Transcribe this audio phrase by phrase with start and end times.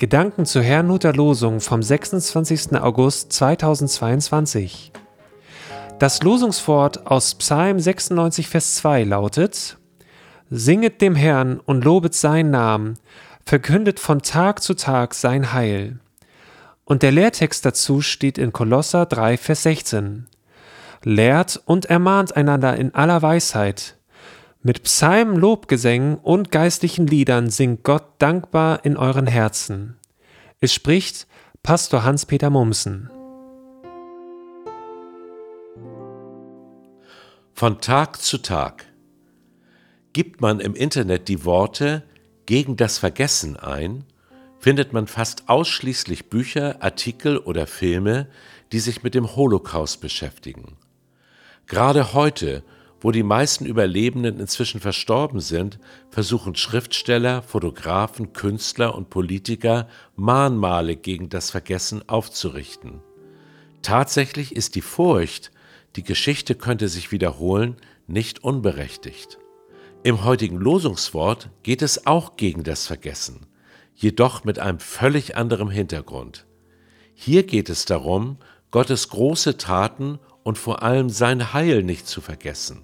[0.00, 2.74] Gedanken zur Herrnhuter Losung vom 26.
[2.80, 4.92] August 2022.
[5.98, 9.76] Das Losungswort aus Psalm 96, Vers 2 lautet:
[10.48, 12.98] Singet dem Herrn und lobet seinen Namen,
[13.44, 15.98] verkündet von Tag zu Tag sein Heil.
[16.86, 20.28] Und der Lehrtext dazu steht in Kolosser 3, Vers 16.
[21.04, 23.98] Lehrt und ermahnt einander in aller Weisheit,
[24.62, 29.96] mit Psalmen, Lobgesängen und geistlichen Liedern singt Gott dankbar in euren Herzen.
[30.60, 31.26] Es spricht
[31.62, 33.10] Pastor Hans-Peter Mumsen.
[37.54, 38.86] Von Tag zu Tag
[40.12, 42.02] Gibt man im Internet die Worte
[42.44, 44.04] gegen das Vergessen ein,
[44.58, 48.26] findet man fast ausschließlich Bücher, Artikel oder Filme,
[48.72, 50.76] die sich mit dem Holocaust beschäftigen.
[51.66, 52.64] Gerade heute
[53.00, 55.78] wo die meisten Überlebenden inzwischen verstorben sind,
[56.10, 63.00] versuchen Schriftsteller, Fotografen, Künstler und Politiker Mahnmale gegen das Vergessen aufzurichten.
[63.82, 65.50] Tatsächlich ist die Furcht,
[65.96, 69.38] die Geschichte könnte sich wiederholen, nicht unberechtigt.
[70.02, 73.46] Im heutigen Losungswort geht es auch gegen das Vergessen,
[73.94, 76.46] jedoch mit einem völlig anderen Hintergrund.
[77.14, 78.38] Hier geht es darum,
[78.70, 82.82] Gottes große Taten und vor allem sein Heil nicht zu vergessen.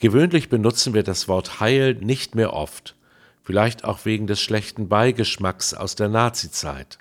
[0.00, 2.94] Gewöhnlich benutzen wir das Wort Heil nicht mehr oft,
[3.42, 6.98] vielleicht auch wegen des schlechten Beigeschmacks aus der Nazizeit.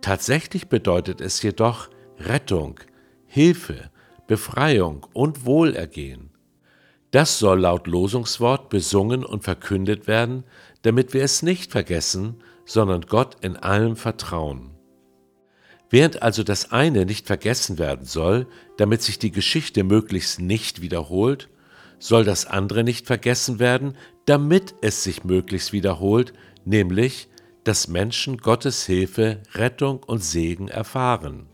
[0.00, 2.78] Tatsächlich bedeutet es jedoch Rettung,
[3.26, 3.90] Hilfe,
[4.28, 6.30] Befreiung und Wohlergehen.
[7.10, 10.44] Das soll laut Losungswort besungen und verkündet werden,
[10.82, 14.70] damit wir es nicht vergessen, sondern Gott in allem vertrauen.
[15.90, 21.48] Während also das eine nicht vergessen werden soll, damit sich die Geschichte möglichst nicht wiederholt,
[22.04, 26.34] soll das andere nicht vergessen werden, damit es sich möglichst wiederholt,
[26.66, 27.28] nämlich,
[27.64, 31.46] dass Menschen Gottes Hilfe, Rettung und Segen erfahren.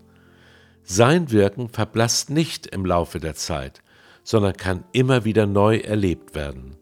[0.83, 3.81] Sein Wirken verblasst nicht im Laufe der Zeit,
[4.25, 6.75] sondern kann immer wieder neu erlebt werden.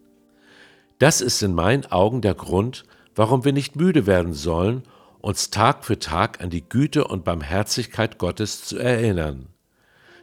[0.99, 2.85] Das ist in meinen Augen der Grund,
[3.15, 4.83] warum wir nicht müde werden sollen,
[5.21, 9.49] uns Tag für Tag an die Güte und Barmherzigkeit Gottes zu erinnern.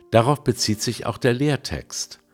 [0.09, 2.24] Darauf bezieht sich auch der Lehrtext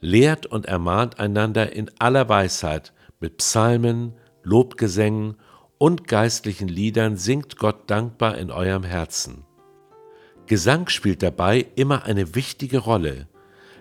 [0.00, 5.36] lehrt und ermahnt einander in aller Weisheit, mit Psalmen, Lobgesängen
[5.78, 9.44] und geistlichen Liedern singt Gott dankbar in eurem Herzen.
[10.46, 13.26] Gesang spielt dabei immer eine wichtige Rolle.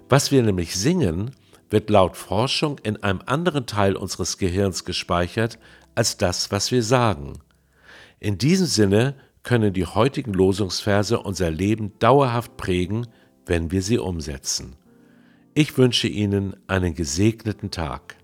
[0.10, 1.32] Was wir nämlich singen,
[1.70, 5.60] wird laut Forschung in einem anderen Teil unseres Gehirns gespeichert
[5.94, 7.40] als das, was wir sagen.
[8.20, 13.08] In diesem Sinne können die heutigen Losungsverse unser Leben dauerhaft prägen,
[13.46, 14.76] wenn wir sie umsetzen.
[15.58, 18.18] Ich wünsche Ihnen einen gesegneten Tag.